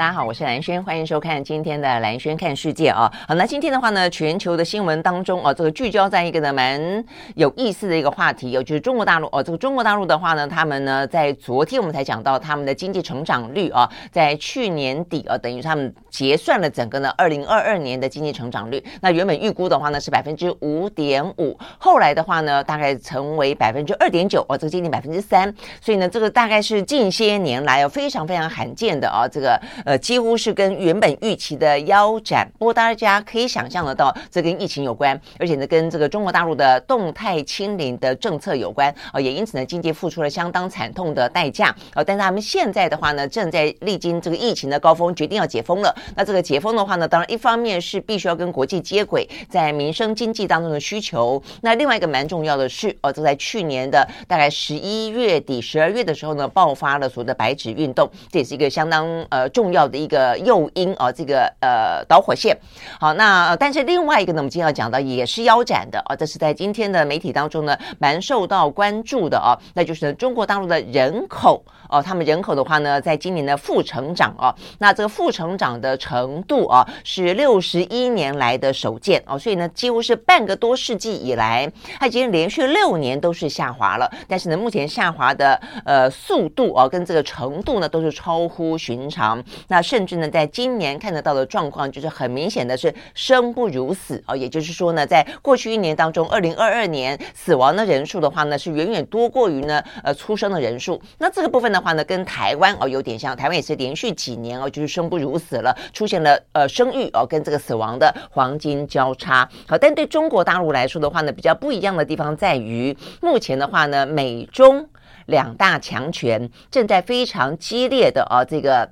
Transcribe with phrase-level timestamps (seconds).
[0.00, 3.12] 大家好，我是兰轩，欢迎收看今天的兰轩看世界啊。
[3.28, 7.04] 好，那今天的话呢，全球的新闻当中啊，这个聚焦在一个呢蛮
[7.34, 9.42] 有意思的一个话题，有就是中国大陆哦。
[9.42, 18.82] 这个中国大陆的话呢，他们呢在昨天我们才讲到他们的经济成长率啊，在去年底啊，等于他们结算了整个呢二零二二年的经济成长率。
[19.02, 25.54] 那原本预估的话呢是百分之五点五，后来的话呢大概成为百分之二点九哦，这个接近百分之三。
[25.78, 29.60] 所以呢，这个大概是近些年来哦非常非常罕见的啊，这个。
[29.90, 32.48] 呃，几乎是跟原本预期的腰斩。
[32.60, 42.04] 不过大家可以想象得到，这跟疫情有关，而且呢，跟这个中国大陆的动态清零的政策有关啊，也因此呢，经济付出了相当惨痛的代价啊。
[42.04, 45.92] 但是他们现在的话呢，正在历经这个疫情的高峰，决定要解封了。
[46.14, 51.42] 那这个解封的话呢，当然一方面是必须要跟国际接轨，在民生经济当中的需求。
[51.62, 59.79] 那另外一个蛮重要的是，哦，这在去年的大概十一月底、十二月的时候呢，爆发了所谓的白纸运动，这也是一个相当呃重要。
[59.88, 62.56] 的一个诱因啊，这个呃导火线。
[62.98, 89.42] 好，那但是另外一个呢，我们今天要讲到也是腰斩的啊，这是在今天的媒体当中呢，蛮受到关注的啊，那就是中国大陆的人口哦，他们人口的话呢，在今年的负成长哦，那这个负成长的程度啊，是六十一年来的首见哦，所以呢，几乎是半个多世纪以来，它已经连续六年都是下滑了，但是呢，目前下滑的呃速度啊，跟这个程度呢，都是超乎寻常。
[89.68, 101.00] 那甚至呢，在今年看得到的状况，就是很明显的是生不如死啊，也就是说呢，在过去一年当中，二零二二年死亡的人数的话呢，是远远多过于呢呃出生的人数。
[101.18, 109.48] 那这个部分呢话呢，跟台湾哦有点像，台湾也是连续几年哦，就是生不如死了，出现了呃生育哦跟这个死亡的黄金交叉。
[109.66, 114.88] 好，但对中国大陆来说的话呢，比较不一样的地方在于，目前的话呢，美中
[115.26, 118.90] 两大强权正在非常激烈的啊这个。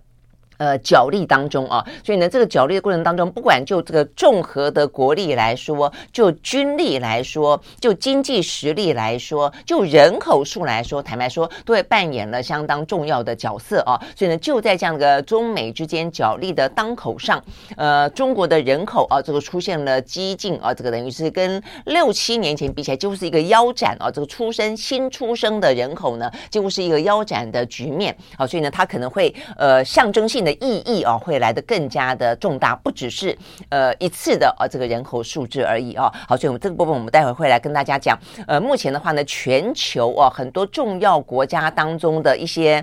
[0.58, 13.94] 呃，角力当中啊，所以呢，这个角力的过程当中，不管就这个综合的国力来说，就军力来说，就经济实力来说，就人口数来说，坦白说，都会扮演了相当重要的角色啊。
[14.16, 17.40] 所以呢，就在这样的中美之间角力的当口上，
[17.76, 24.10] 呃，中国的人口啊，这个出现了激进啊，这个等于是跟六七年前比起来，几乎是一个腰斩啊。
[24.10, 28.44] 这个出生新出生的人口呢，几乎是一个腰斩的局面啊。
[28.44, 30.47] 所以呢，它可能会呃象征性的。
[30.48, 33.36] 的意义哦，会来得更加的重大，不只是
[33.68, 36.10] 呃一次的啊这个人口数字而已哦。
[36.26, 38.18] 好，所以我们这个部分我们待会会来跟大家讲。
[38.46, 42.82] 呃，目前的话呢，全球哦很多重要国家当中的一些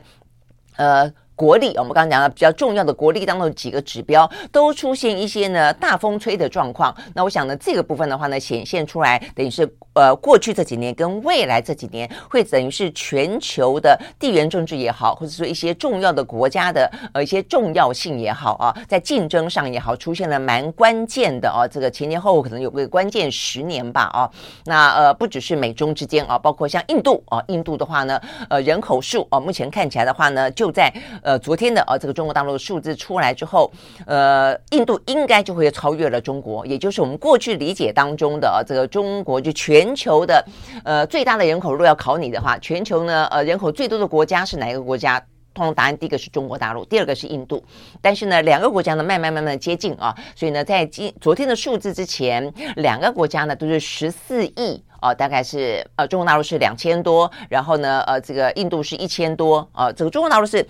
[0.76, 1.12] 呃。
[1.35, 6.96] 国力，我们刚刚讲的比较重要的国力当中几个指标都出现一些呢大风吹的状况。
[7.13, 24.31] 那我想呢，这个部分的话呢，显现出来等于是呃过去这几年跟未来这几年会等于是全球的地缘政治也好，或者说一些重要的国家的呃一些重要性也好啊，在竞争上也好，出现了蛮关键的啊，这个前前后后可能有个关键十年吧啊。
[24.66, 30.94] 那呃不只是美中之间啊，包括像印度啊，印度的话呢，呃人口数啊，目前看起来的话呢，就在。
[31.25, 33.72] 呃，昨天的呃，这个中国大陆的数字出来之后，
[34.06, 40.46] 呃，印度应该就会超越了中国，也就是我们过去理解当中的这个中国就全球的
[40.84, 41.72] 呃最大的人口。
[41.72, 45.19] 如果要考你的话，全球呢呃人口最多的国家是哪一个国家？
[45.56, 47.64] 通常答案第一个是中国大陆，第二个是印度。
[48.02, 54.84] 但是呢，两个国家呢慢慢慢慢接近啊，所以呢，在今昨天的数字之前，两个国家呢都是十四亿。
[55.02, 60.66] 啊、大概是呃中国大陆是两千多，然后呢呃这个印度是一千多啊、这个中国大陆是。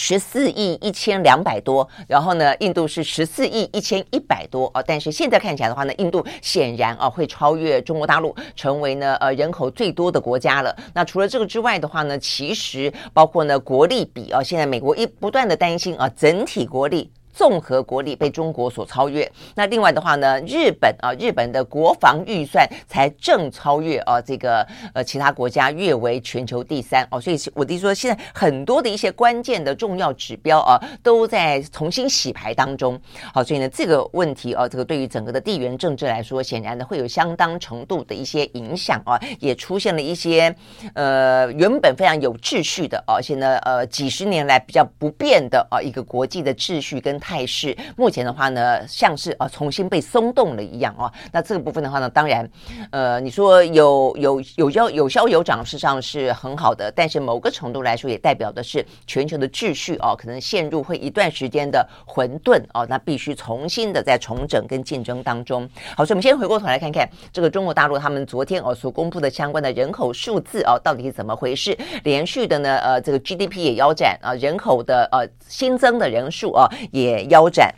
[0.00, 4.84] 十四亿一千两百多，然后呢，印度是十四亿一千一百多哦。
[4.86, 10.74] 但是现在看起来的话呢，印度显然啊会超越中国大陆，成为呢呃人口最多的国家了。
[10.94, 17.10] 那除了这个之外的话呢，其实包括呢国力比啊，现在美国一不断的担心啊，整体国力。
[17.32, 33.00] 综合国力被中国所超越，那另外的话呢，日本啊，日本的国防预算才正超越啊，这个呃其他国家跃为全球第三哦，所以我的意思说，现在很多的一些关键的重要指标啊，都在重新洗牌当中。
[33.32, 40.52] 好，所以呢，这个问题啊，这个对于整个的地缘政治来说，显然呢会有相当程度的一些影响啊，也出现了一些
[40.94, 47.17] 呃原本非常有秩序的啊，而且呢呃几十年来比较不变的啊一个国际的秩序跟。
[47.18, 51.12] 态势，目前的话呢，像是啊重新被松动了一样啊。
[51.32, 52.48] 那这个部分的话呢，当然，
[52.90, 65.68] 呃，你说有有有消有消有涨，事实上是很好的，但是某个程度来说，也代表的是全球的秩序啊，可能陷入会一段时间的混沌哦，那必须重新的在重整跟竞争当中。
[65.96, 71.76] 好，所以我们先回过头来看看这个中国大陆他们昨天哦所公布的相关的人口数字哦，到底是怎么回事？
[72.02, 77.74] 连续的呢，呃，这个 GDP 也腰斩啊，人口的呃新增的人数啊也腰斩。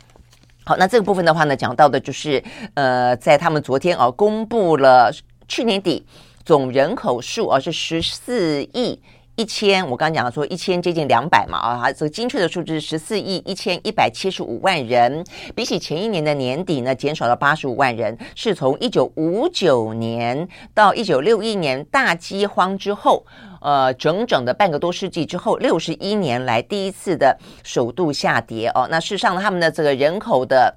[0.63, 2.43] 好，那这个部分的话呢，讲到的就是
[2.75, 5.11] 呃，在他们昨天啊公布了
[5.47, 6.05] 去年底
[6.45, 9.01] 总人口数啊是十四亿。
[9.37, 15.25] 一千，我刚讲说一千接近两百嘛啊，这个精确的数字是十四亿一千一百七十五万人，
[15.55, 23.25] 比起前一年的年底呢，减少了八十五万人，是从一九五九年到一九六一年大饥荒之后，
[23.61, 28.87] 呃，整整的半个多世纪之后，六十一年来第一次的首度下跌哦。
[28.91, 30.75] 那事实上，他们的这个人口的。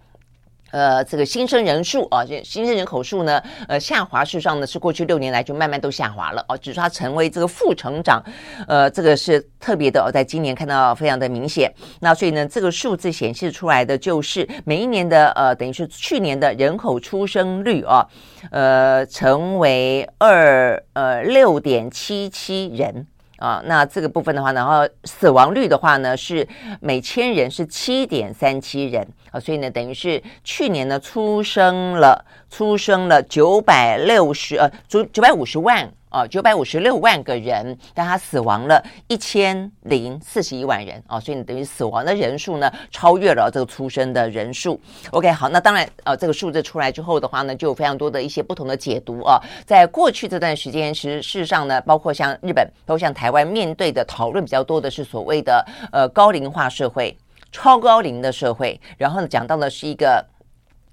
[0.74, 8.20] 呃，这个新生人数啊，这新生人口数呢，呃，下滑，事实上呢是过去六年来就慢慢都下滑了哦，只是它成为这个负成长，
[8.66, 11.72] 呃，这个是特别的哦，在今年看到非常的明显。
[12.00, 18.04] 那所以呢，这个数字显示出来的就是每一年的呃，等于是去年的人口出生率啊，
[18.50, 23.06] 呃，成为二呃六点七七人。
[23.44, 26.48] 啊，那这个部分的话，然后死亡率的话呢，是
[26.80, 35.92] 每千人是七点三七人啊，所以呢，等于是去年呢出生了出生了九百六十呃九九百五十万。
[36.14, 44.80] 啊，九百五十六万个人，但他死亡了一千零四十一万人哦，所以你等于死亡的人数呢，超越了这个出生的人数。
[45.10, 49.40] OK，好，那当然，呃，这个数字出来之后的话呢，就有非常多的一些不同的解读啊。
[49.66, 57.18] 在过去这段时间，其实事实上呢，包括像日本，包括像台湾，面对的讨论比较多的是所谓的呃高龄化社会、
[57.50, 60.24] 超高龄的社会，然后呢，讲到的是一个。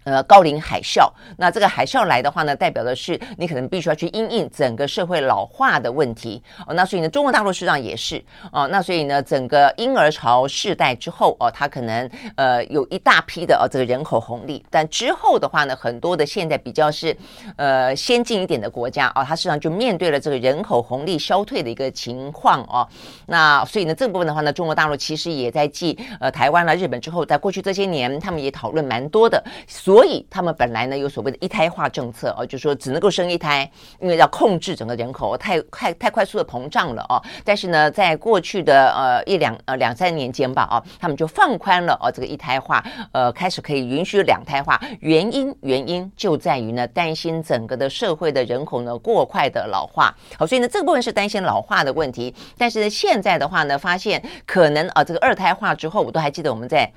[0.04, 1.08] 呃，高龄海啸，
[1.38, 6.74] 那这个海啸来的话呢，代表的是你可能必须要去因应整个社会老化的问题哦。
[6.74, 8.68] 那所以呢，中国大陆市场也是哦。
[8.68, 17.16] 那所以呢，整个婴儿潮世代之后哦，它可能呃有一大批的哦这个人口红利，但之后的话呢，很多的现在比较是
[17.58, 22.88] 呃先进一点的国家哦，它实际上就面对了这个人口红利消退的一个情况哦。
[23.28, 29.44] 那所以呢，这部分的话呢，中国大陆其实也在继呃台湾了、日本之后，在过去这些年，他们也讨论蛮多的。
[29.92, 37.22] 所以他们本来呢有所谓的一胎化政策哦，就是说只能够生一胎，因为要控制整个人口太太太快速的膨胀了哦。
[37.44, 44.82] 但是呢，在过去的呃一两呃两三年间吧啊，他们就放宽了哦这个一胎化，呃开始可以允许两胎化。
[45.02, 50.16] 原因原因就在于呢担心整个的社会的人口呢过快的老化。
[50.38, 52.34] 好，所以呢这个部分是担心老化的问题。
[52.58, 56.90] 但是呢现在的话呢发现可能啊这个二胎化之后，我都还记得我们在。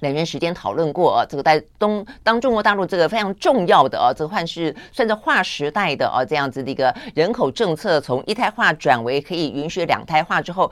[0.00, 10.70] 两年时间讨论过啊，这个在东当中国大陆这个非常重要的啊，这个算是算是划时代的啊，这样子的一个人口政策从一胎化转为可以允许两胎化之后，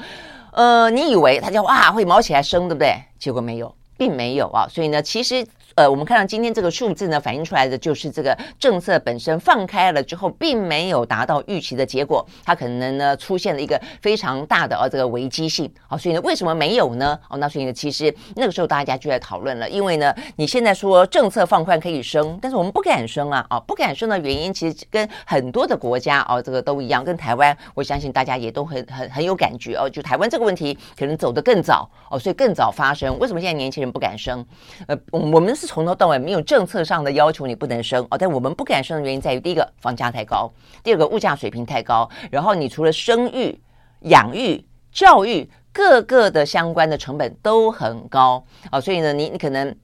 [0.52, 2.94] 呃，你以为他就哇会毛起来生，对不对？
[3.18, 5.46] 结果没有，并没有啊，所以呢，其实。
[5.76, 15.68] 呃，我们看到今天这个数字呢，反映出来的就是这个政策本身放开了之后，并没有达到预期的结果，它可能呢出现了一个非常大的呃这个危机性。
[15.88, 17.18] 好，所以呢，为什么没有呢？
[17.28, 33.18] 哦，那所以呢，其实那个时候大家就在讨论了，因为呢，你现在说政策放宽可以生，但是我们不敢生啊，啊，不敢生的原因其实跟很多的国家哦，这个都一样，跟台湾，我相信大家也都很很很有感觉哦，就台湾这个问题可能走得更早哦，所以更早发生。
[33.18, 34.46] 为什么现在年轻人不敢生？
[34.86, 35.54] 呃，我们。
[35.64, 40.50] 从头到尾没有政策上的要求你不能生哦，但我们不敢生的原因在于：第一个房价太高，
[40.82, 43.58] 第二个物价水平太高，然后你除了生育、
[44.00, 49.74] 养育、教育各个的相关的成本都很高啊，所以呢，你你可能。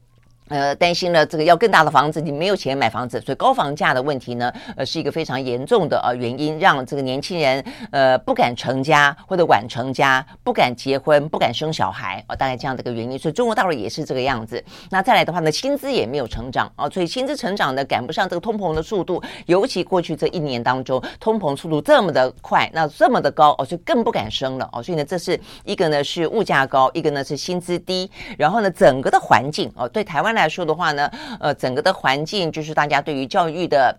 [0.50, 13.16] 呃，担心了这个要更大的房子，你没有钱买房子，所以高房价的问题呢，呃，是一个非常严重的呃原因，让这个年轻人呃不敢成家或者晚成家，不敢结婚，不敢生小孩啊，呃，大概这样的一个原因。
[13.16, 14.60] 所以中国大陆也是这个样子。
[14.90, 24.82] 那再来的话呢，薪资也没有成长啊，呃，所以薪资成长呢赶不上这个通膨的速度，尤其过去这一年当中，通膨速度这么的快，那这么的高哦，就更不敢生了哦。
[24.82, 30.39] 所以呢，这是一个呢是物价高，一个呢是薪资低，然后呢整个的环境哦，对台湾来。
[30.40, 33.96] 来说的话呢，呃，整个的环境就是大家对于教育的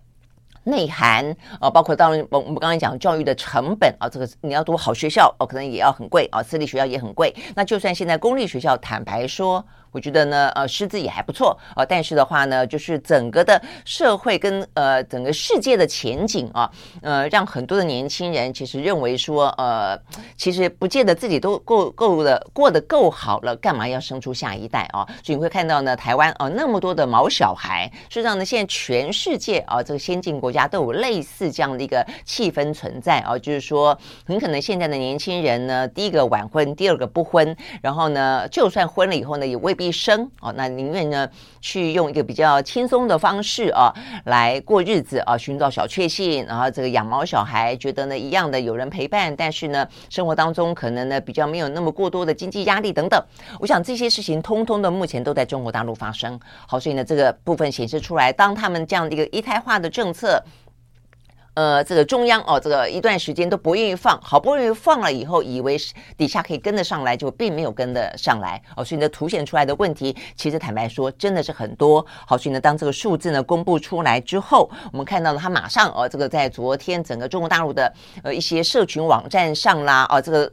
[0.63, 7.33] 内涵啊、包括当然我我们刚才讲教育的成本啊，这个你要读好学校哦，可能也要很贵啊，私立学校也很贵。
[7.55, 9.65] 那就算现在公立学校，坦白说。
[9.91, 16.71] 我觉得呢，呃，师资也还不错，呃，但是的话呢，就是整个的社会跟呃整个世界的前景啊，
[17.01, 19.99] 呃，让很多的年轻人其实认为说，呃，
[20.37, 25.05] 其实不见得自己都够够的过得够好了，干嘛要生出下一代啊？
[25.21, 39.80] 所以你会看到呢，台湾啊那么多的毛小孩，事实上呢，现在全世界啊这个先进国家都有类似这样的一个气氛存在啊，就是说很可能现在的年轻人呢，第一个晚婚，第二个不婚，然后呢，就算婚了以后呢，也未必。
[39.81, 41.27] 一生哦，那宁愿呢
[41.59, 43.91] 去用一个比较轻松的方式啊
[44.25, 53.21] 来过日子啊，寻找小确幸，然后这个养毛小孩，觉得呢一样的有人陪伴，但是呢生活当中可能呢比较没有那么过多的经济压力等等。
[53.59, 56.39] 我想这些事情通通的目前都在中国大陆发生。
[56.67, 60.41] 好，所以呢这个部分显示出来，当他们这样的一个一胎化的政策。
[61.53, 68.85] 呃，这个中央哦，这个一段时间都不愿意放，好不容易放了以后，以为是底下可以跟得上来，就并没有跟得上来哦。
[68.85, 72.05] 所以呢，凸显出来的问题，其实坦白说，真的是很多。
[72.25, 77.93] 好，所以呢，当这个数字呢公布出来之后，我们看到了它马上哦，这个在昨天整个中国大陆的
[78.23, 80.51] 呃一些社群网站上啦，哦，这个。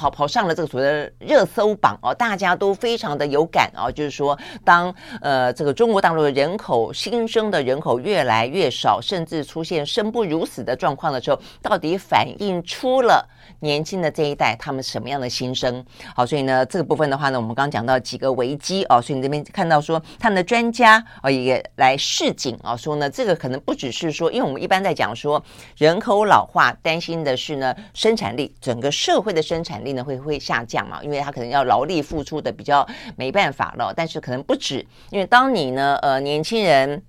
[0.00, 13.28] 跑跑上了这个所谓的热搜榜哦，大家都非常的有感哦，就是说，当呃这个中国大陆的人口新生的人口越来越少，甚至出现生不如死的状况的时候，到底反映出了
[13.58, 15.84] 年轻的这一代他们什么样的心声？
[16.16, 25.42] 好，所以呢，这个部分的话呢，我们刚刚讲到几个危机哦，所以你这边看到说他们的专家哦也来示警啊，说呢这个可能不只是说，因为我们一般在讲说
[25.76, 29.89] 人口老化，担心的是呢生产力，整个社会的生产力。
[30.04, 31.02] 会会下降嘛？
[31.02, 37.02] 因为他可能要劳力付出的比较没办法了，但是可能不止，因为当你呢呃年轻人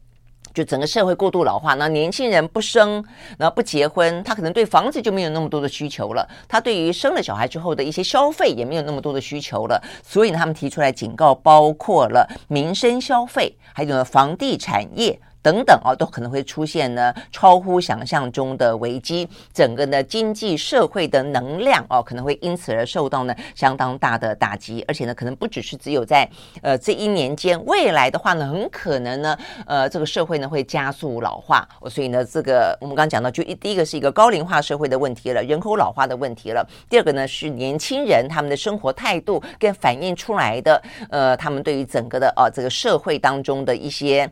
[0.53, 3.03] 就整个社会过度老化，那年轻人不生，
[3.37, 15.19] 然后不结婚，他可能对房子就没有那么多的需求了，他对于生了小孩之后的一些消费也没有那么多的需求了，所以呢他们提出来警告，包括了民生消费，还有呢房地产业。
[15.41, 26.29] 等等啊，都可能会出现呢超乎想象中的危机，整个的经济社会的能量哦，可能会因此而受到呢相当大的打击，而且呢，可能不只是只有在
[26.61, 44.29] 呃这一年间，未来的话呢，很可能呢，呃，这个社会呢会加速老化，所以呢，这个我们刚刚讲到，就一第一个是一个高龄化社会的问题了，人口老化的问题了，第二个呢是年轻人他们的生活态度跟反映出来的，呃，他们对于整个的啊这个社会当中的一些。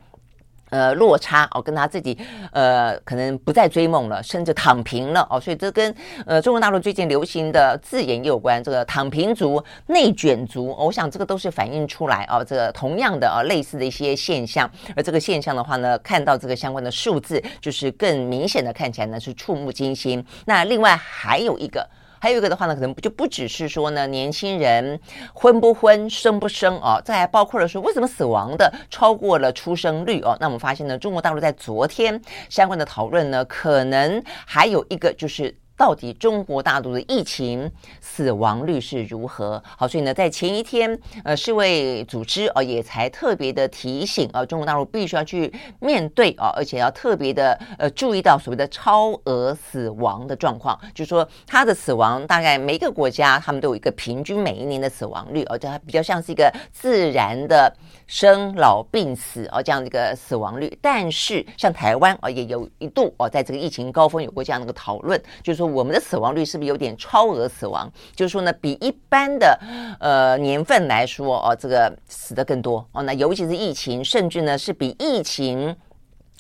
[0.70, 2.18] 呃，落差哦，跟他自己
[2.52, 5.94] 呃，可能不再追梦了，甚至躺平了哦，所以这跟
[6.26, 20.24] 呃中国大陆最近流行的字眼有关，这个躺平族、内卷族，我想这个都是反映出来哦，这个同样的啊类似的一些现象，而这个现象的话呢，看到这个相关的数字，就是更明显的看起来呢是触目惊心。
[20.46, 21.88] 那另外还有一个。
[22.20, 25.00] 还有一个的话呢，可能就不只是说呢，年轻人
[25.34, 30.38] 婚不婚、生不生啊，这还包括了说为什么死亡的超过了出生率哦。
[30.40, 35.56] 那我们发现呢，中国大陆在昨天相关的讨论呢，可能还有一个就是。
[35.80, 37.72] 到底中国大陆的疫情
[38.02, 39.64] 死亡率是如何？
[39.78, 57.74] 好，所以呢，在前一天，呃，世卫组织呃也才特别的提醒呃，中国大陆必须要去面对啊，而且要特别的呃注意到所谓的超额死亡的状况，就是说它的死亡大概每一个国家他们都有一个平均每一年的死亡率，而且它比较像是一个自然的
[58.06, 60.78] 生老病死哦这样的一个死亡率。
[60.82, 65.69] 但是像台湾啊，也有一度哦，在这个疫情高峰有过这样的一个讨论，就是说。
[65.72, 67.92] 我们的死亡率是不是有点超额死亡？
[68.16, 69.60] 就是说呢，比一般的
[70.00, 73.04] 呃年份来说哦，这个死的更多哦。
[73.04, 75.76] 那尤其是疫情，甚至呢是比疫情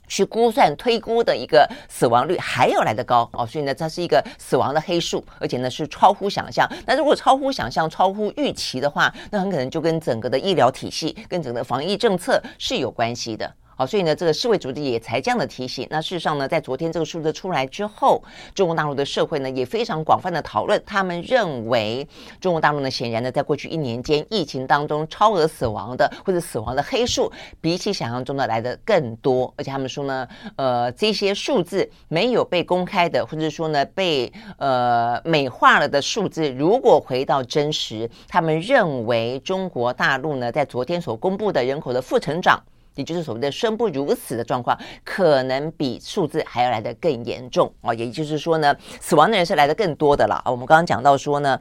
[0.08, 3.46] 去估算推估的一个死亡率还要来得高哦。
[3.46, 6.68] 所以呢，它是一个死亡的黑数，而且呢是超乎想象。
[6.86, 13.52] 那如果超乎想象、超乎预期的话，那很可能就跟整个的医疗体系、跟整个防疫政策是有关系的。
[13.80, 15.88] 好，所以呢，这个世卫组织也才这样的提醒。
[15.90, 18.22] 那事实上呢，在昨天这个数字出来之后，
[18.54, 20.84] 中国大陆的社会呢也非常广泛的讨论。
[20.86, 22.06] 他们认为，
[22.42, 27.32] 中国大陆呢显然呢，在过去一年间疫情当中超额死亡的或者死亡的黑数，
[27.62, 29.54] 比起想象中的来的更多。
[29.56, 42.62] 而且他们说呢，呃，这些数字没有被公开的，或者说呢被呃美化了的数字，如果回到真实，他们认为中国大陆呢在昨天所公布的人口的负成长。
[43.00, 47.94] 也就是所谓的生不如死的状况，可能比数字还要来得更严重哦。
[47.94, 50.42] 也就是说呢，死亡的人是来的更多的了。
[50.46, 51.58] 我们刚刚讲到说呢，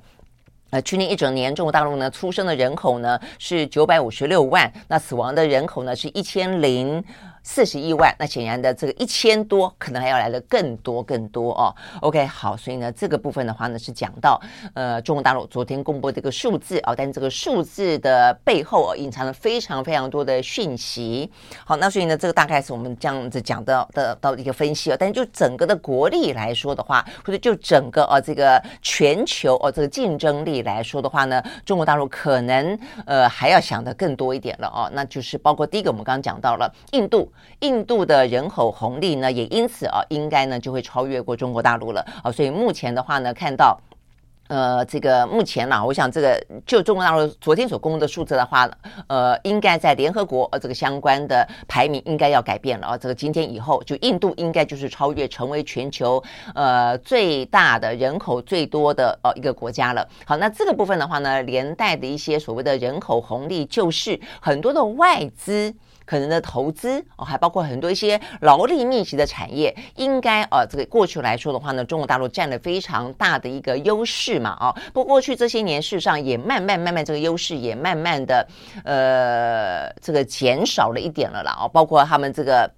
[0.71, 7.03] 呃，去年一整年中国大陆呢出生的人口呢是九百五十六万，那死亡的人口呢是一千零
[7.43, 11.75] 四十一万，那显然的这个一千多可能还要来得更多更多哦。
[12.01, 14.41] OK，好，所以呢这个部分的话呢是讲到
[14.75, 21.31] 呃中国大陆昨天公布这个数字哦，但这个数字的背后哦隐藏了非常非常多的讯息。
[21.65, 24.97] 好，那所以呢这个大概是我们这样子讲的的到一个分析哦。
[24.99, 34.91] 但就整个的国力来说的话，或者就整个哦这个全球哦这个竞争力来说的话呢，中国大陆可能呃还要想得更多一点了哦。
[34.93, 37.33] 那就是包括第一个我们刚刚讲到了印度。
[37.61, 42.31] 印度的人口红利呢，也因此啊，应该呢就会超越过中国大陆了啊。
[42.31, 43.81] 所以目前的话呢，看到
[44.49, 48.71] 呃这个目前呢，我想这个就中国大陆昨天所公布的数字的话，
[49.09, 52.97] 呃，应该在联合国呃这个相关的排名应该要改变了啊。
[52.97, 56.23] 这个今天以后，就印度应该就是超越，成为全球
[56.55, 60.09] 呃最大的人口最多的呃一个国家了。
[60.25, 65.75] 好，那这个部分的话呢，连带的一些所谓的人口红利，就是很多的外资。
[66.09, 78.49] 可能的投资哦，还包括很多一些劳力密集的产业，应该啊，这个过去来说的话呢，中国大陆占了非常大的一个优势嘛，啊，不过过去这些年事实上也慢慢慢慢这个优势也慢慢的
[78.85, 82.78] 呃这个减少了一点了啦，哦，包括他们这个。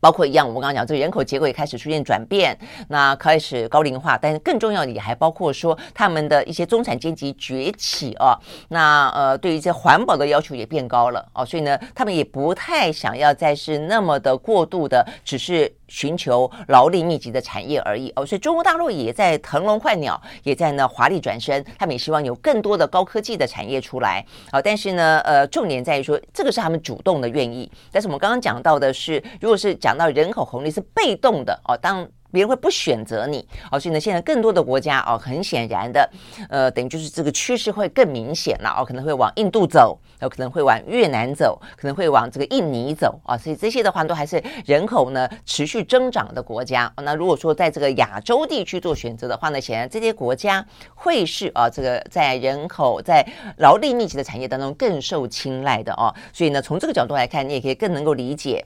[0.00, 8.38] 包括一样，我们刚刚讲这个人口结构也开始出现转变，那开始高龄化，但是更重要的也还包括说他们的一些中产阶级崛起啊，
[8.68, 15.72] 那呃对于一些环保的要求也变高了哦，所以呢，他们也不太想要再是那么的过度的，只是。
[15.90, 24.62] 寻求劳力密集的产业而已哦，所以中国大陆也在腾笼换鸟，也在呢华丽转身，他们也希望有更多的高科技的产业出来啊。
[24.62, 27.70] 但是呢，呃，重点在于说，这个是他们主动的愿意。
[27.90, 32.08] 但是我们刚刚讲到的是，如果是讲到人口红利是被动的哦，当。
[32.32, 36.10] 别人会不选择你哦，所以呢，现在更多的国家哦，很显然的，
[36.48, 46.92] 呃，等于就是这个趋势会更明显了哦，可能会往印度走，有可能会往越南走，可能会往这个印尼走啊，所以这些的话都还是人口呢持续增长的国家。
[47.02, 53.26] 那如果说在这个亚洲地区做选择的话呢，显然这些国家会是啊，这个在人口在
[53.58, 56.14] 劳力密集的产业当中更受青睐的哦。
[56.32, 58.64] 所以呢，从这个角度来看，你也可以更能够理解。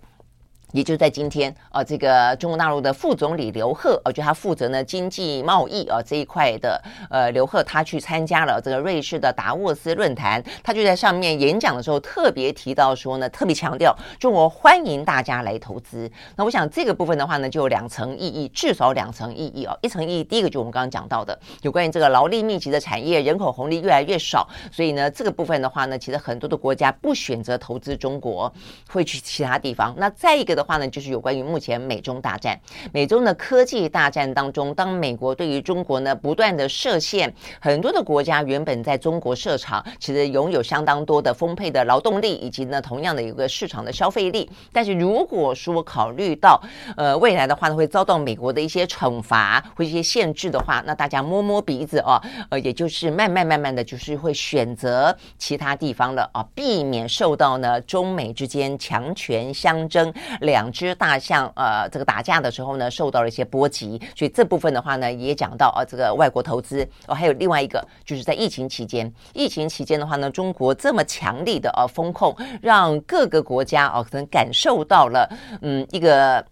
[0.75, 16.11] 也就在今天啊，这个中国大陆的副总理刘鹤，啊，就他负责呢经济贸易啊这一块的，呃，刘鹤他去参加了这个瑞士的达沃斯论坛，他就在上面演讲的时候特别提到说呢，特别强调中国欢迎大家来投资。
[16.35, 19.79] 那我想这个部分的话呢，就有两层意义，至少两层意义哦。
[19.81, 28.53] 一层意义，第一个就我们刚刚讲到的，有关于这个劳力密集的产业，人口红利越来越少，所以呢，这个部分的话呢，其实很多的国家不选择投资中国，
[28.91, 29.95] 会去其他地方。
[29.97, 30.64] 那再一个的。
[30.65, 32.59] 话呢，就是有关于目前美中大战，
[32.93, 44.51] 美中的科技大战当中，当美国对于中国呢不断的设限，很多的国家原本在中国设厂，其实拥有相当多的丰沛的劳动力，以及呢同样的一个市场的消费力。
[44.73, 46.63] 但是如果说考虑到
[46.97, 60.13] 呃未来的话呢，会遭到美国的一些惩罚或一些限制的话，那大家摸摸鼻子哦，呃，也就是慢慢慢慢的就是会选择其他地方了啊，避免受到呢中美之间强权相争。
[60.41, 75.29] 两两只大象，呃，这个打架的时候呢，受到了一些波及，所以这部分的话呢，也讲到啊，这个外国投资哦，还有另外一个，就是在疫情期间，疫情期间的话呢，中国这么强力的呃风控，让各个国家哦，可能感受到了，
[75.61, 76.45] 嗯，一个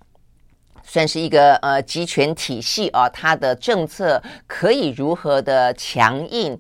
[0.83, 6.59] 算是一个呃集权体系啊，它的政策可以如何的强硬。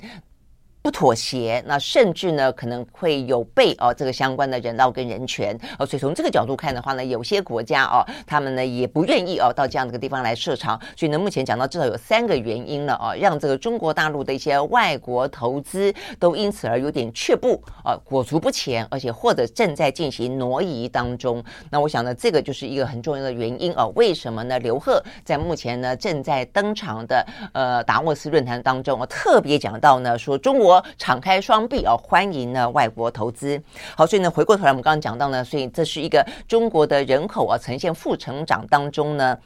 [0.82, 21.40] 不妥协，那甚至呢可能会有被哦这个相关的人道跟人权哦，所以从这个角度看的话呢，有些国家哦，他们呢也不愿意哦到这样的一个地方来设厂，所以呢目前讲到至少有三个原因了哦，让这个中国大陆的一些外国投资都因此而有点却步啊，裹足不前，而且或者正在进行挪移当中。
[21.70, 23.92] 那我想呢，这个就是一个很重要的原因哦。
[23.94, 24.58] 为什么呢？
[24.58, 30.71] 刘鹤在目前呢正在登场的呃达沃斯论坛当中啊，特别讲到呢说中国。
[30.96, 33.60] 敞开双臂哦，欢迎呢外国投资。
[33.96, 39.36] 好，所以呢，回过头来，我们刚刚讲到呢，所以这是一个中国的人口啊呈现负成长当中呢。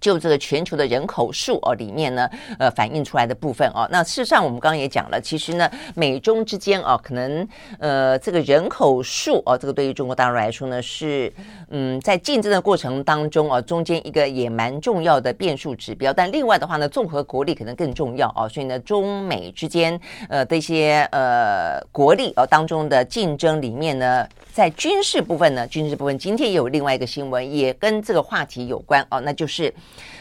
[0.00, 7.46] 就这个全球的人口数哦，里面呢，呃，反映出来的部分哦，那事实上我们刚刚也讲了，其实呢，美中之间哦，可能
[7.78, 11.32] 呃，这个人口数哦，这个对于中国大陆来说呢，是
[11.70, 16.12] 嗯，在竞争的过程当中哦，中间一个也蛮重要的变数指标。
[16.12, 29.72] 但另外的话呢，综合国力可能更重要哦，所以呢，中美之间呃的一些呃国力哦当中的竞争里面呢，在军事部分呢，军事部分今天也有另外一个新闻，也跟这个话题有关哦，那就是。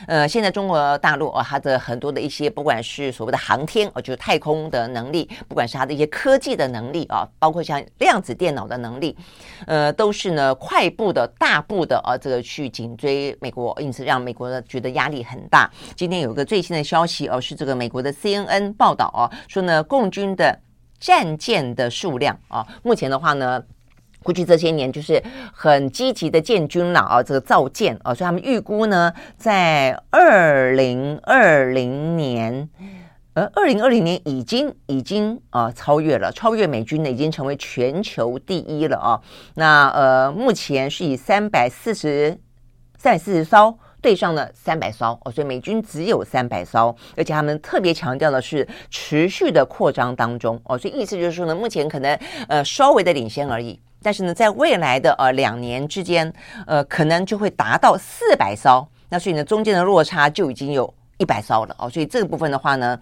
[0.06, 9.18] 呃，现在中国大陆啊，它的很多的一些，不管是所谓的航天哦，就是太空的能力，不管是它的一些科技的能力啊，包括像量子电脑的能力，
[9.66, 15.70] 呃，都是呢快步的大步的啊，这个去紧追美国，因此让美国呢觉得压力很大。
[15.96, 20.58] 今天有个最新的消息哦，是这个美国的 CNN 报道啊，说呢，共军的
[21.00, 23.62] 战舰的数量啊，目前的话呢。
[24.28, 32.68] 过去这些年就是很积极的建军了啊，这个造舰啊，所以他们预估呢，在二零二零年，
[33.36, 39.22] 呃，二零二零年已经已经啊超越了，超越美军呢，已经成为全球第一了啊。
[39.56, 42.38] 那呃，目前是以三百四十
[42.98, 53.80] 三百四十艘对上了三百艘哦，所以美军只有三百艘，而且他们特别强调的是持续的扩张当中哦，所以意思就是说呢，目前可能呃稍微的领先而已。
[54.08, 56.34] 但是呢，在未来的呃两年之间，
[56.66, 61.90] 呃，可能就会达到四百艘，那所以呢，中间的落差就已经有一百艘了哦。
[61.90, 62.98] 所以这个部分的话呢，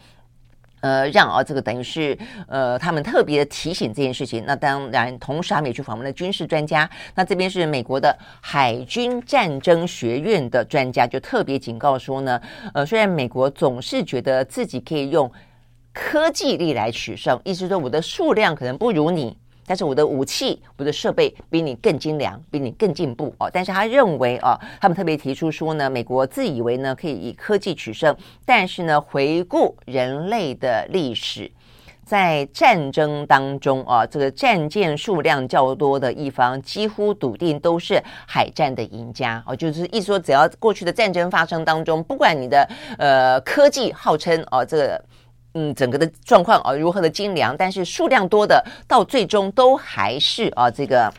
[0.82, 4.44] 呃，让啊这个等于是呃他们特别的提醒这件事情。
[4.48, 6.90] 那当然，同时他们也去访问了军事专家。
[7.14, 12.42] 那这边是美国的海军战争学院的专家，就特别警告说呢，
[12.74, 15.32] 呃，虽然美国总是觉得自己可以用
[15.94, 19.38] 科技力来取胜，意思说我的数量可能不如你。
[19.66, 23.50] 但是我的武器、我的设备比你更精良，比你更进步哦。
[23.52, 31.52] 但是他认为啊，他们特别提出说呢，美国自以为呢可以以科技取胜，但是呢，回顾人类的历史，
[32.06, 39.56] 在战争当中啊，这个战舰数量较多的一方，几乎笃定都是海战的赢家哦。
[39.56, 45.04] 就是意思说，只要过去的战争发生当中，不管你的呃科技号称哦这个。
[45.56, 51.12] 嗯，整个的状况啊，如何的精良，但是数量多的，到最终都还是啊这个。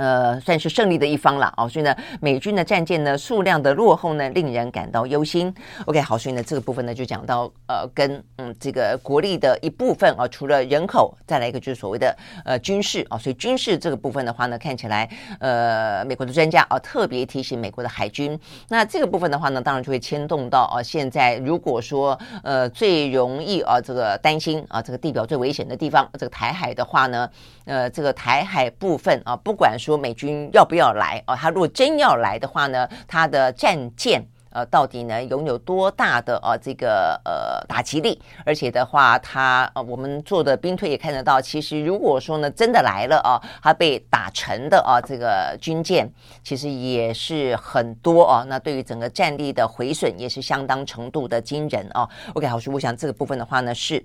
[0.00, 5.54] 呃，算是胜利的一方了哦，所以呢，美军的战舰呢数量的落后呢，令人感到忧心。
[5.84, 15.06] OK，好，所以呢，这个部分呢就讲到呃，跟嗯这个国力的一部分啊，除了人口，再来一个就是所谓的呃军事啊，所以军事这个部分的话呢，看起来
[15.38, 27.28] 呃，美国的专家啊特别提醒美国的海军，那这个部分的话呢，当然就会牵动到啊，现在如果说呃最容易啊这个担心啊这个地表最危险的地方，这个台海的话呢，
[27.70, 30.00] 呃这个台海部分啊，不管说。
[30.00, 31.36] 美军要不要来啊？
[31.36, 38.18] 他如果真要来的话呢，他的战舰呃，到底呢拥有多大的呃这个呃打击力？
[38.46, 46.10] 而且的话，他呃我们做的兵推也看得到，其实如果说呢真的来了啊，他被打沉的啊这个军舰，
[46.42, 48.42] 其实也是很多啊。
[48.48, 52.08] 那对于整个战力的毁损，也是相当程度的惊人啊。
[52.32, 54.02] OK，好，所以我想这个部分的话呢是。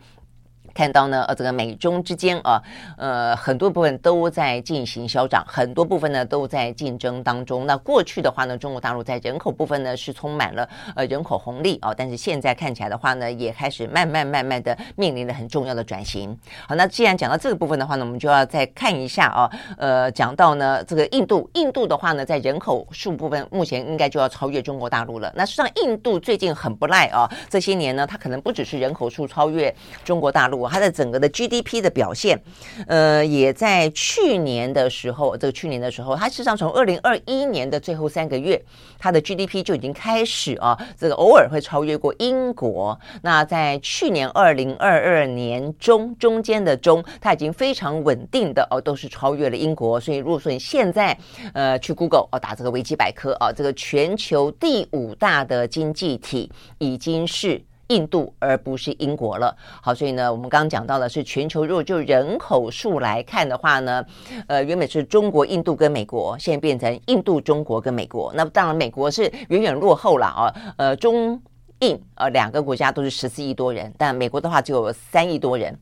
[0.76, 2.62] 看到呢，呃，这个美中之间啊，
[2.98, 7.66] 呃，很多部分都在进行消长，很多部分呢都在竞争当中。
[7.66, 16.38] 那过去的话呢，中国大陆在人口部分呢是充满了呃人口红利啊，但是现在看起来的话呢，也开始慢慢慢慢的面临了很重要的转型。
[16.68, 25.32] 好，那既然讲到这个部分的话呢，我们就要再看一下啊，呃，讲到呢这个印度，印度的话呢，在人口数部分目前应该就要超越中国大陆了。
[25.38, 30.65] 那实际上印度最近很不赖啊，这些年呢，它可能不只是人口数超越中国大陆。
[30.70, 32.42] 它的整个的 GDP 的表现，
[32.88, 38.62] 呃，也在去年的时候，这个去年的时候，它事实上从二零二一年的最后三个月，
[38.98, 43.00] 它的 GDP 就已经开始啊，这个偶尔会超越过英国。
[43.22, 50.00] 那在去年二零二二年中中间的中，它已经非常稳定的哦，都是超越了英国。
[50.00, 51.18] 所以如果说你现在
[51.54, 57.62] 呃去 Google 哦打这个维基百科啊，这个全球第五大的经济体已经是。
[57.90, 59.56] 印度而不是英国了。
[59.82, 64.04] 好，所以呢，我们刚刚讲到的是全球，如果就人口数来看的话呢，
[64.48, 68.34] 呃，原本是中国、印度跟美国，现在变成印度、中国跟美国。
[68.36, 70.56] 那当然，美国是远远落后了啊。
[70.78, 71.40] 呃，中
[71.82, 75.78] 印呃两个国家都是十四亿多人，但美国的话只有三亿多人，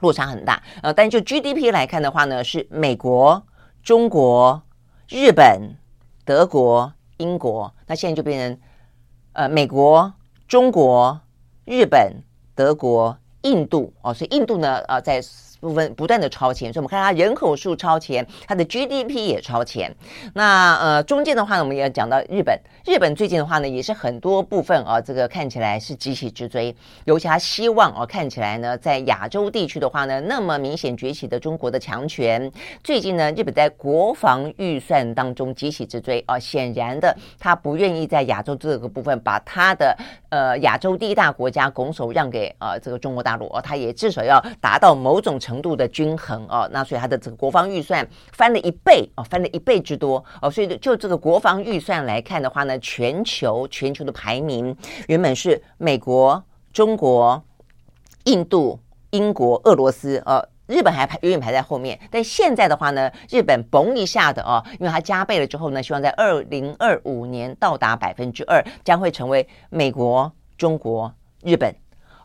[0.00, 0.60] 落差很大。
[0.82, 3.40] 呃，但就 GDP 来看的话呢，是美国、
[3.84, 4.60] 中国、
[5.08, 5.76] 日本、
[6.24, 7.72] 德国、英国。
[7.86, 8.60] 那现在就变成
[9.34, 10.12] 呃美国、
[10.48, 11.20] 中国。
[11.68, 12.14] 日本、
[12.54, 15.22] 德国、印度哦，所以印度呢，呃，在。
[15.60, 19.92] 部分不断的超前，所以我们看它人口数超前，它的 GDP 也超前。
[20.34, 22.56] 那呃中间的话呢，我们也讲到日本，
[22.88, 26.74] 日本最近的话呢，也是很多部分啊，这个看起来是急起直追。
[27.04, 32.50] 尤其他希望啊，看起来呢，在亚洲地区的话呢，那么明显崛起的中国的强权，
[32.82, 39.94] 最近呢，日本在国防预算当中急起直追啊，显然的，他不愿意在亚洲这个部分把他的
[40.30, 57.42] 呃亚洲第一大国家拱手让给呃这个中国大陆哦，他也至少要达到某种程度的均衡哦，那所以他的这个国防预算翻了一倍哦，翻了一倍之多哦，所以就这个国防预算来看的话呢，全球全球的排名原本是美国、中国、
[58.24, 58.78] 印度、
[59.10, 60.48] 英国、俄罗斯呃。
[60.68, 71.10] 日本还排远远排在后面，但现在的话呢，日本嘣一下的哦，因为它加倍了之后呢，希望在二零二五年到达百分之二，将会成为美国、中国、
[71.42, 71.74] 日本。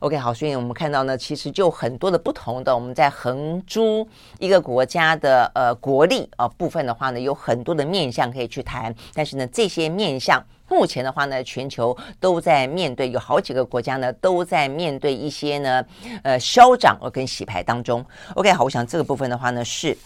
[0.04, 4.06] OK，好，所以我们看到呢，其实就很多的不同的，我们在横珠
[4.38, 10.44] 一个国家的呃国力啊、部分的话呢，有很多的面向可以去谈，但是呢，这些面向。
[10.68, 15.86] 目前的话呢，全球都在面对，有好几个国家呢都在面对一些呢，
[16.24, 18.06] 呃，消长跟洗牌当中。
[18.36, 19.98] OK，好，我想这个部分的话呢是。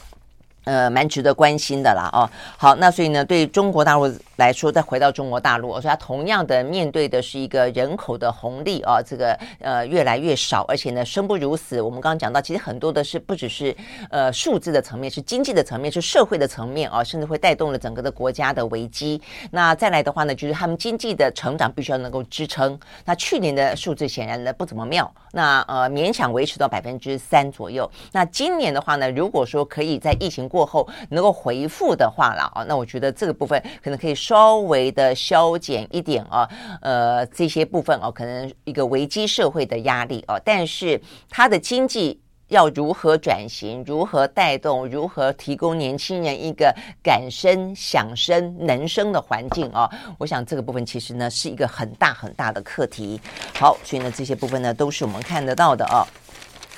[0.67, 11.82] 呃，蛮值得关心的啦，哦，好，那所以呢，对中国大陆来说，再回到中国大陆，我说它同样的面对的是一个人口的红利啊，这个呃越来越少，而且呢生不如死。
[11.82, 13.73] 我们刚刚讲到，其实很多的是不只是
[14.10, 19.21] 呃数字的层面，是经济的层面，是社会的层面啊，甚至会带动了整个的国家的危机。
[19.51, 22.77] 那再来的话呢，就是他们经济的成长必须要能够支撑。
[23.06, 27.89] 那去年的数字显然呢不怎么妙，那呃勉强维持到百分之三左右。
[28.12, 36.50] 那今年的话呢，如果说可以在疫情过过后能够回复的话了啊，那我觉得这个部分可能可以稍微的消减一点啊，
[36.82, 53.22] 呃，这些部分哦，可能一个危机社会的压力哦，但是它的经济要如何转型，如何带动，如何提供年轻人一个敢生、想生、能生的环境啊，我想这个部分其实呢是一个很大很大的课题。
[53.54, 56.08] 好，所以呢这些部分呢都是我们看得到的啊。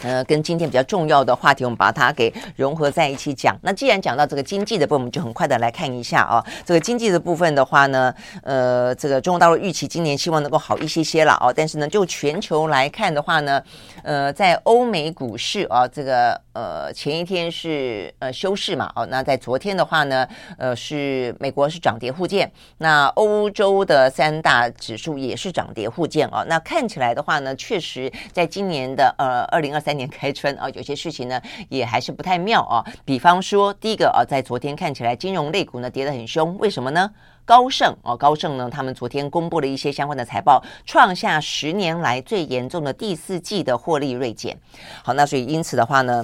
[0.04, 3.58] 呃，跟今天比较重要的话题，我们把它给融合在一起讲。
[3.62, 6.44] 那既然讲到这个经济的部分，我们就很快的来看一下啊。
[6.66, 11.52] 这个经济的部分的话呢，呃，这个中国大陆预期今年希望能够好一些些了啊。
[11.54, 13.62] 但是呢，就全球来看的话呢，
[14.04, 20.26] 呃，在欧美股市啊，这个呃前一天是呃休市嘛，哦，那在昨天的话呢，
[20.58, 26.46] 呃是美国是涨跌互见，那欧洲的三大指数也是涨跌互见啊。
[26.48, 29.89] 那看起来的话呢，确实在今年的呃二零二三。
[29.90, 32.86] 三年开春啊，有些事情呢也还是不太妙啊。
[33.04, 37.10] 比方说，第一个啊，在昨天看起来金融类股呢跌得很凶，为什么呢？
[37.44, 44.56] 高盛哦，高盛呢，他们昨天公布了一些相关的财报，创下十年来最严重的第四季的获利锐减。
[45.02, 46.24] 好，那所以因此的话呢。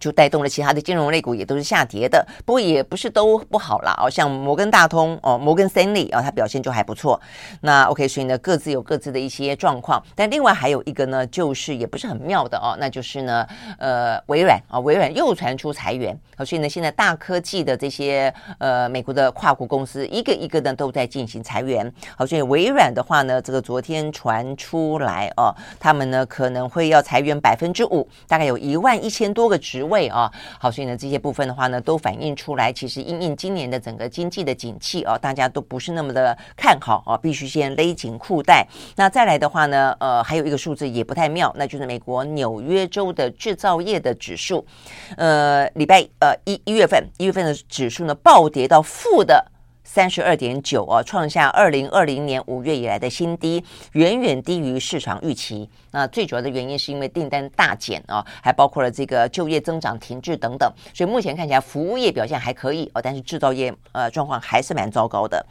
[0.00, 3.94] 就带动了其他的金融类股也都是下跌的，不过也不是都不好啦。
[4.02, 7.20] 哦，像摩根大通哦，摩根斯坦利啊，它表现就还不错。
[7.60, 10.02] 那 OK，所以呢，各自有各自的一些状况。
[10.14, 13.46] 但另外还有一个呢，就是也不是很妙的哦，那就是呢，
[13.78, 21.90] 呃，微软啊，微软又传出裁员，所以呢，现在大科技的这些呃美国的跨国公司一个一个呢都在进行裁员。
[22.16, 29.83] 好，所以微软的话呢，这个昨天传出来哦，他们呢可能会要裁员百分之五，大概有一万一千多个职。
[29.84, 38.66] 位啊，好，所以呢，这些部分的话呢，都反映出来，其实因应今年的整个经济的景气啊，大家都不是那么的看好啊，必须先勒紧裤带。
[38.96, 44.64] 那再来的话呢，呃，还有一个数字也不太妙，那就是美国纽约州的制造业的指数，
[45.16, 49.52] 呃，礼拜呃一一月份一月份的指数呢，暴跌到负的。
[49.84, 55.68] 三十二点九啊，创下二零二零年五月以来的新低，远远低于市场预期。
[55.92, 60.72] 那最主要的原因是因为订单大减啊，还包括了这个就业增长停滞等等。
[60.92, 65.44] 所以目前看起来服务业表现还可以哦，但是制造业呃状况还是蛮糟糕的。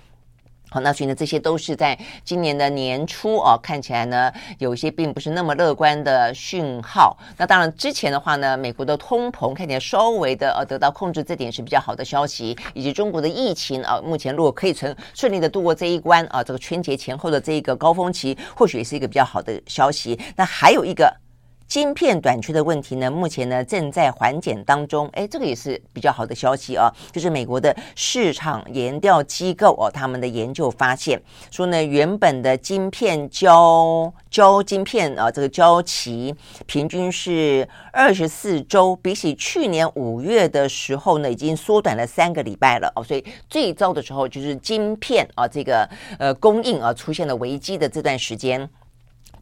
[0.74, 7.16] 好，那所以呢，这些都是在今年的年初哦，看起来呢，有一些并不是那么乐观的讯号。
[7.38, 12.58] 那当然，之前的话呢，美国的通膨看起来稍微的呃得到控制，这点是比较好的消息。
[12.74, 20.20] 以及中国的疫情啊，目前如果可以成顺利的度过这一关啊，这个春节前后的这一个高峰期，或许也是一个比较好的消息。
[20.36, 21.23] 那还有一个。
[21.68, 25.08] 晶片短缺的问题呢，目前呢正在缓解当中。
[25.14, 26.94] 哎，这个也是比较好的消息啊。
[27.12, 36.34] 就是美国的市场研调机构哦，他们的研究发现说呢，原本的晶片交交晶片啊，这个交期
[36.68, 43.04] 平均是二十四周，比起去年五月的时候呢，已经缩短了三个礼拜了哦。
[43.04, 48.70] 所以最糟的时候就是晶片啊，这个呃供应啊出现了危机的这段时间。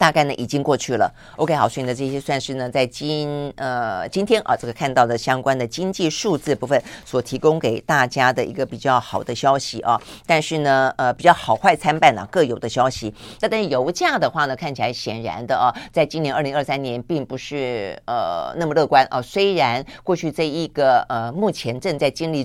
[0.02, 13.14] 大概呢已经过去了，OK 好，所以呢这些算是呢在今呃今天啊这个看到的相关的经济数字部分所提供给大家的一个比较好的消息啊，但是呢呃比较好坏参半、啊、各有的消息。
[13.42, 22.44] 那但是油价的话呢看起来显然的啊，在今年二零二三年并不是呃那么乐观啊，虽然过去这一个呃目前正在经历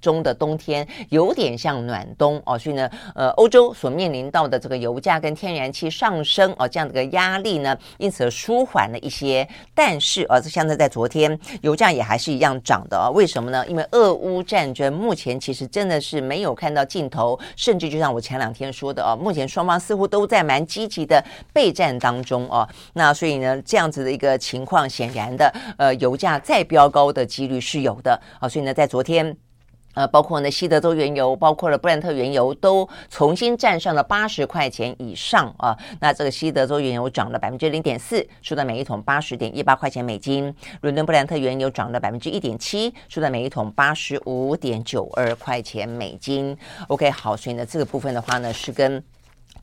[0.00, 9.46] 中的冬天有点像暖冬哦，所以呢，呃，欧洲所面临到的这个油价跟天然气上升哦，这样的一个压力呢，因此舒缓了一些。
[9.74, 13.10] 但是啊，这现在在昨天，油价也还是一样涨的啊。
[13.10, 13.66] 为什么呢？
[13.66, 22.68] 因为俄乌战争目前其实真的是没有看到尽头，甚至就像我前两天说的啊，目前双方似乎都在蛮积极的备战当中哦。
[22.94, 28.48] 那所以呢，这样子的一个情况，显然的，呃，油价再飙高的几率是有的啊。
[28.48, 29.36] 所以呢，在昨天。
[29.96, 35.74] 呃，包括呢，西德州原油，包括了布兰特原油，都重新站上了八十块钱以上啊。
[36.00, 40.54] 那这个西德州原油涨了百分之零点四，收在每一桶八十点一八块钱美金。
[40.82, 46.54] 伦敦布兰特原油涨了百分之一点七，收在每一桶八十五点九二块钱美金。
[46.88, 49.02] OK，好，所以呢，这个部分的话呢，是跟。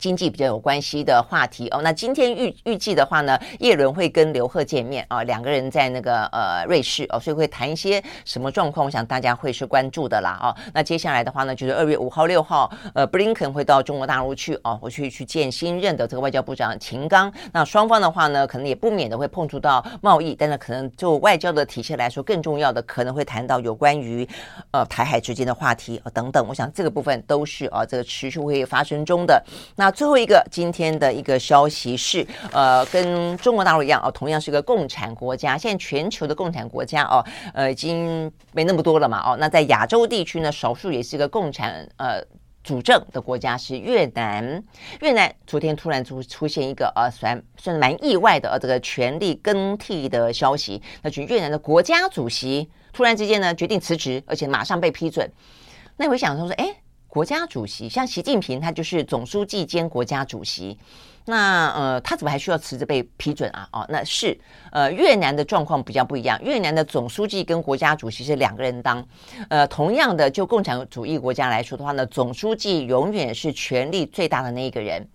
[0.04, 10.54] 经济比较有关系的话题哦，那今天预预计的话呢，叶伦会跟刘鹤见面啊，两个人在那个呃瑞士哦，所以会谈一些什么状况，我想大家会是关注的啦哦。
[10.74, 17.32] 那接下来的话呢，就是二月五号、六号，呃，布林肯会到中国大陆去哦，我去去见新任的这个外交部长秦刚。
[17.54, 24.28] 那双方的话呢，可能也不免的会碰触到贸易，但是可能就外交的体系来说，更重要的可能会谈到有关于
[24.72, 26.46] 呃台海之间的话题、哦、等等。
[26.46, 29.42] 我想这个部分都是啊，这个持续会发生中的
[29.78, 29.93] 那。
[29.94, 35.58] 最后一个今天的一个消息是，呃，跟中国大陆一样哦，同样是个共产国家。
[35.58, 39.38] 现在全球的共产国家哦，呃，已经没那么多了嘛哦。
[39.40, 42.22] 那在亚洲地区呢，少数也是一个共产呃
[42.64, 44.64] 主政的国家是越南。
[45.02, 50.82] 越南昨天突然出出现一个呃，算算蛮意外的呃，这个权力更替的消息。
[51.02, 55.32] 那就越南的国家主席突然之间呢决定辞职，而且马上被批准。
[55.98, 56.83] 那我想说说，哎。
[57.14, 60.76] 国家主席像习近平，他就是总书记兼国家主席。
[61.26, 63.70] 那呃，他怎么还需要辞职被批准啊？
[63.72, 64.36] 哦，那是
[64.72, 66.42] 呃，越南的状况比较不一样。
[66.44, 69.06] 越南的总书记跟国家主席是两个人当。
[69.48, 75.08] 呃，同样的，就共产主义国家来说的话呢，总书记永远是权力最大的那一个人。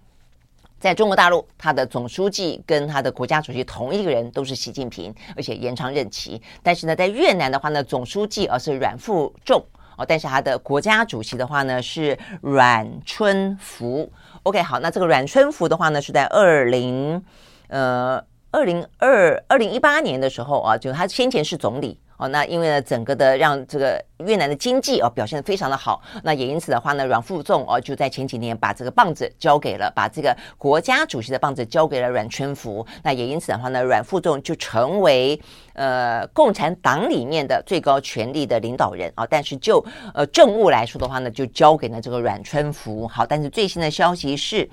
[0.79, 6.41] 在中国大陆，他的总书记跟他的国家主席同一个人都是习近平，而且延长任期。
[6.63, 9.61] 但是呢，在越南的话呢，总书记而是阮富仲。
[9.99, 14.11] 哦，但是他的国家主席的话呢是阮春福。
[14.45, 17.23] OK，好，那这个阮春福的话呢是在二零
[17.67, 22.01] 呃二零二二零一八年的时候啊，就他先前是总理。
[22.19, 35.41] 哦，那因为呢，整个的让这个越南的经济哦表现得非常的好，那也因此的话呢，阮富仲哦就在前几年把这个棒子交给了，把这个国家主席的棒子交给了阮春福，那也因此的话呢，阮富仲就成为
[35.75, 43.07] 呃共产党里面的最高权力的领导人啊，但是就呃政务来说的话呢，就交给了这个阮春福。
[43.07, 44.69] 好，但是最新的消息是。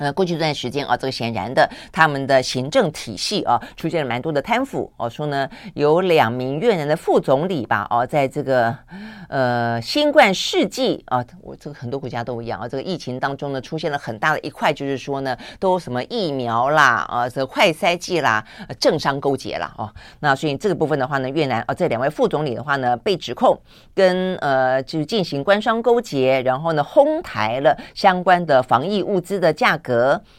[0.00, 4.90] 呃，过去这段时间啊，这个显然的，他们的行政体系啊，出现了蛮多的贪腐。
[4.96, 8.74] 哦、啊、说呢，有两名越南的副总理吧，哦、啊，在这个
[9.28, 18.42] 呃新冠世纪啊，我这个很多国家都一样啊，这个疫情当中呢，出现了很大的一块，就是说呢，都什么疫苗啦，啊，这个快筛剂啦，
[18.78, 23.54] 政商勾结啦，哦、啊，那所以这个部分的话呢，越南啊，这两位副总理的话呢，被指控
[23.94, 29.89] 跟呃，就是进行官商勾结，然后呢，哄抬了相关的防疫物资的价格。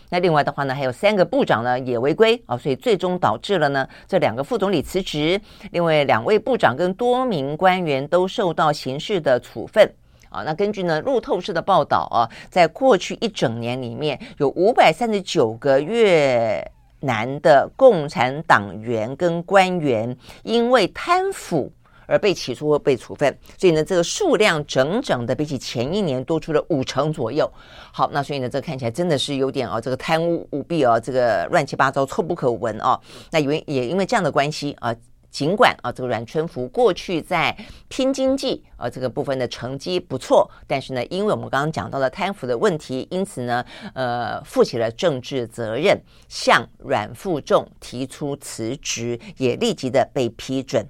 [0.10, 5.40] 那另外的话呢，还有三个部长呢也违规啊，所以最终导致了呢这两个副总理辞职，
[5.72, 9.92] 另外两位部长跟多名官员都受到刑事的处分
[10.30, 10.44] 啊。
[10.44, 21.72] 那根据呢路透社的报道啊，在过去一整年里面，有五百三十九个越南的共产党员跟官员因为贪腐。
[22.06, 27.50] 而被起诉或被处分，所以呢，这个数量整整的比起前一年多出了五成左右。
[27.92, 33.00] 好，那所以呢，这看起来真的是有点啊，这个贪污舞弊啊，这个乱七八糟，臭不可闻啊。
[33.32, 34.96] 那因为也因为这样的关系啊，
[35.30, 37.56] 尽管啊，这个阮春福过去在
[37.88, 50.86] 拼经济啊这个部分的成绩不错，但是呢，因为我们刚刚讲到了贪腐的问题，因此呢，呃，负起了政治责任，向阮富仲提出辞职，也立即的被批准。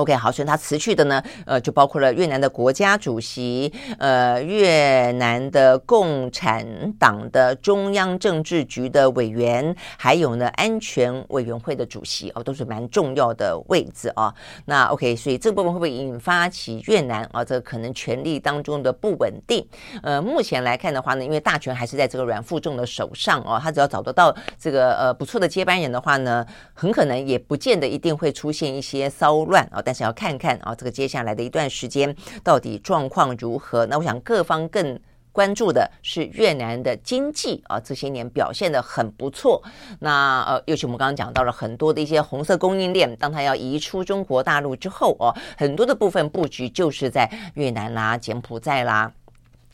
[0.00, 6.66] OK，好，所以他辞去的呢，呃，就包括了越南的国家主席，呃，越南的共产
[6.98, 14.34] 党的中央政治局的委员，还有呢，安全委员会的主席哦，都是蛮重要的位置啊。
[14.64, 19.66] 那 OK，所以这部分会不会引发起越南啊，这可能权力当中的不稳定？
[20.02, 29.82] 呃，目前来看的话呢，因为大权还是在这个阮富仲的手上哦，他只要找得到这个呃不错的接班人的话呢，很可能也不见得一定会出现一些骚乱啊。
[29.90, 33.84] 但是要看看啊，这个接下来的一段时间到底状况如何？
[33.86, 34.96] 那我想各方更
[35.32, 39.60] 关注的是越南的经济啊，这些年表现的很不错。
[39.98, 49.12] 那呃，尤其我们刚刚讲到了很多的一些红色供应链，当它要移出中国大陆之后哦，很多的部分布局就是在越南啦、柬埔寨啦、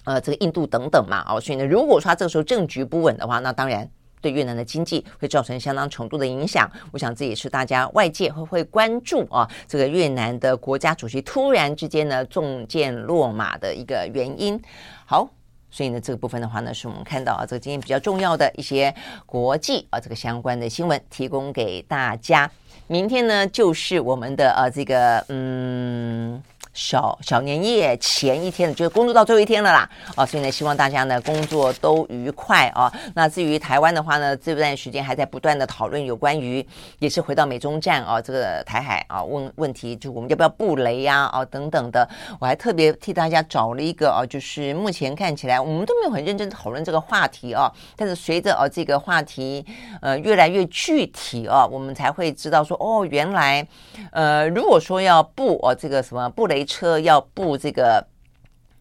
[0.05, 1.23] 呃，这个印度等等嘛。
[1.29, 3.87] 哦，所以呢，如果说这个时候政局不稳的话，那当然
[4.27, 6.69] 对越南的经济会造成相当程度的影响。
[6.91, 14.61] 我想这也是大家外界会会关注啊，这个越南的国家主席突然之间呢中箭落马的一个原因。
[15.05, 15.29] 好。
[15.69, 18.95] 所以呢，这个部分的话呢，是我们看到啊，这个今天比较重要的一些
[19.27, 22.51] 国际啊，这个相关的新闻，提供给大家。
[22.87, 26.43] 明天呢，就是我们的呃、这个嗯。
[26.77, 32.93] 小小年夜前一天，就是工作到最后一天了啦，啊，所以呢，希望大家呢工作都愉快啊。
[33.15, 36.65] 那至于台湾的话呢，这段时间还在不断的讨论有关于，
[36.99, 42.07] 也是回到美中战啊，这个台海啊问问题，就我们要不要布雷呀啊等等的。
[42.39, 49.65] 我还特别替大家找了一个啊，就是目前看起来我们都没有很认真讨论这个话题啊，但是随着啊这个话题
[50.03, 53.67] 呃越来越具体啊，我们才会知道说哦，原来
[54.13, 56.66] 呃如果说要布哦这个什么布雷。
[56.67, 58.05] 车要布这个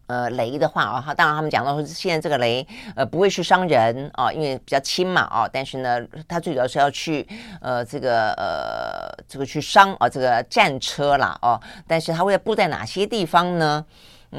[0.08, 7.26] 呃雷的话啊，当然他们讲到说现在这个雷呃不会去伤人啊，因为比较轻嘛啊，但是呢，它最主要是要去
[7.60, 13.84] 呃这个呃这个去伤啊这个战车啦哦，但是它会布在哪些地方呢？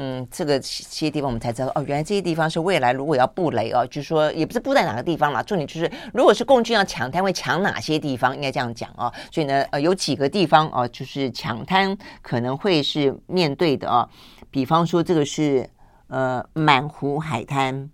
[0.00, 8.32] 嗯，这个些地方我们才知道哦，原来这些地方是未来如果要布雷哦，就是说也不是布在哪个地方啦，重点就是如果是共军要抢滩，会抢哪些地方？
[8.32, 9.12] 应该这样讲哦。
[9.32, 14.08] 所以呢，呃，有几个地方哦，就是抢滩可能会是面对的哦。
[14.52, 15.68] 比方说，这个是
[16.06, 17.90] 呃满湖海滩、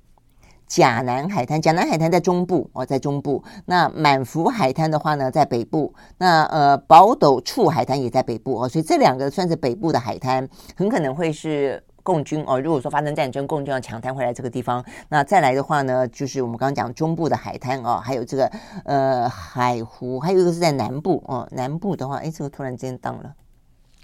[0.66, 3.42] 甲南海滩，甲南海滩在中部哦，在中部。
[3.64, 5.94] 那满福海滩的话呢，在北部。
[6.18, 10.46] 那呃宝斗处海滩也在北部哦，所以这两个算是北部的海滩，
[10.76, 11.82] 很可能会是。
[12.04, 18.52] 共军哦，如果说发生战争，共军要抢滩回来这个地方，那再来的话呢，就是我们刚刚讲中部的海滩哦，还有这个
[18.84, 23.34] 呃海湖，还有一个是在南部哦，南部的话，哎，这个突然间当了。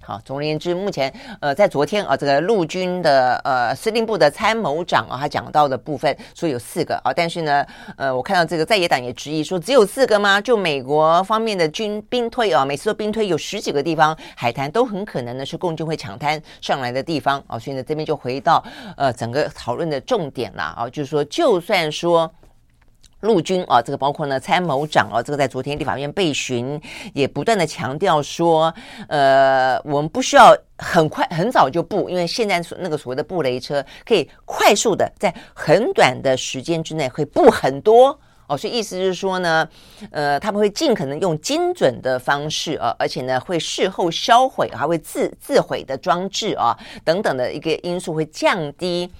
[0.03, 7.64] 好，总而言之，目前呃，在昨天啊，这个陆军的呃司令部的参谋长啊，他讲到的部分说有四个啊，但是呢，
[7.96, 10.40] 呃，我看到这个在野党也质疑说，只有四个吗？
[10.40, 18.64] 就美国方面的军兵推啊，每次都兵推有十几个地方海滩都很可能呢是共军会抢滩上来的地方啊，所以呢，这边就回到
[18.96, 22.32] 呃整个讨论的重点了啊，就是说，就算说。
[23.21, 26.81] 陆军啊，这个包括呢参谋长啊，这个在昨天立法院备询
[27.12, 28.73] 也不断的强调说，
[29.09, 39.68] 呃，我们不需要很快很早就布，因为现在所那个所谓的布雷车可以快速的在很短的时间之内会布很多哦，所以意思就是说呢，
[40.11, 49.11] 呃，他们会尽可能用精准的方式啊，而且呢会事后销毁，还会自自毁的装置啊等等的一个因素会降低。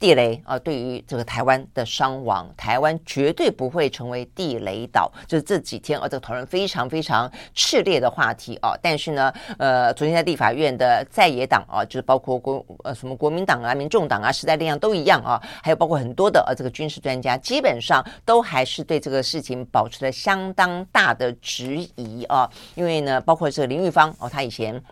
[0.00, 5.12] 地雷啊，对于这个台湾的伤亡，台湾绝对不会成为地雷岛。
[5.28, 8.72] 就是这几天啊，这个讨论非常非常炽烈的话题啊。
[8.82, 22.50] 但是呢，呃，昨天在立法院的在野党啊，就是包括国呃什么国民党啊、民众党啊、时代力量都一样啊，还有包括很多的呃这个军事专家，基本上都还是对这个事情保持了相当大的质疑啊。
[22.74, 24.82] 因为呢，包括这个林玉芳哦，他以前。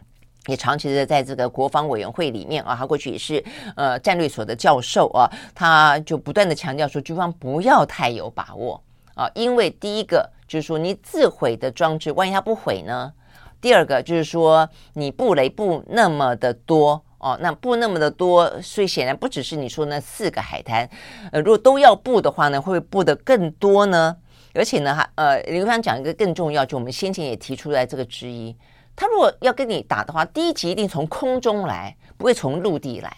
[0.47, 3.45] 也长期的在这个国防委员会里面啊，他过去也是
[3.77, 8.83] 呃战略所的教授啊，他就不断的强调说，军方不要太有把握
[9.15, 13.13] 啊，因为第一个就是说你自毁的装置，万一它不毁呢？
[13.61, 20.89] 第二个就是说你布雷布那么的多哦，那布那么的多，所以显然不只是你说那四个海滩，
[21.33, 24.17] 呃，如果都要布的话呢，会不会布的更多呢？
[24.55, 28.57] 而且呢，还呃，林方讲一个更重要，就我们先前也提出来这个质疑。
[28.99, 33.17] 他如果要跟你打的话，第一集一定从空中来，不会从陆地来。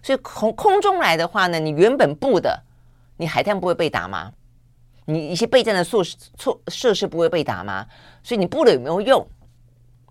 [0.00, 2.62] 所以从空中来的话呢，你原本布的，
[3.16, 4.32] 你海滩不会被打吗？
[5.06, 7.84] 你一些备战的设施措设施不会被打吗？
[8.22, 9.26] 所以你布了有没有用？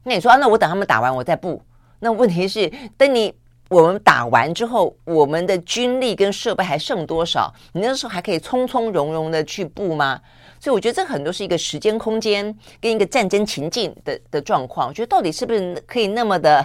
[0.03, 1.63] 那你说啊，那我等他们打完我再布。
[1.99, 3.33] 那问题是，等你
[3.69, 7.53] 我们打完之后，我们的军力跟设备还剩多少？
[7.71, 10.19] 你那时候还可以从从容容的去布吗？
[10.61, 14.89] 所以我觉得这很多是一个时间空间跟一个战争情境的的状况。
[14.89, 16.63] 我觉得到底是不是可以那么的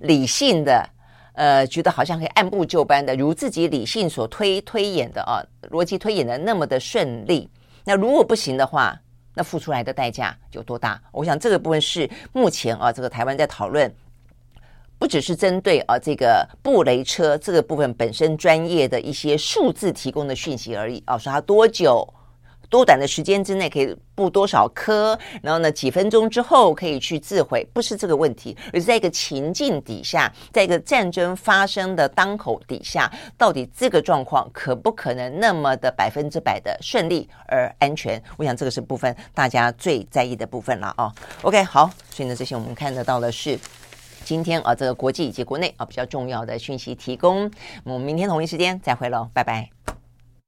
[0.00, 0.88] 理性的，
[1.34, 7.46] 呃，觉得好像可以按部就班的，如自己理性所推推演的啊，逻辑推演的那么的顺利。
[7.84, 8.98] 那如果不行的话，
[9.34, 10.98] 那付出来的代价有多大？
[11.12, 13.94] 我想这个部分是目前啊，这个台湾在讨论，
[14.98, 22.08] 不只是针对啊这个布雷车这个部分本身专业的一些数字提供的讯息而已啊，说它多久？
[22.74, 33.08] 多短的时间之内可以布多少颗，然后呢，几分钟之后可以去自毁，不是这个问题，而是在一个情境底下，在一个战争发生的当口底下，
[33.38, 38.20] 到底这个状况可不可能那么的百分之百的顺利而安全？
[38.36, 41.12] 我想这个是部分大家最在意的部分了哦。
[41.42, 43.56] OK，好，所以呢，这些我们看得到的是
[44.24, 47.48] 今天啊，这个国际以及国内啊比较重要的讯息提供。
[47.84, 49.70] 我们明天同一时间再会喽，拜拜。